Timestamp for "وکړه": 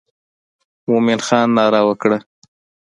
1.87-2.17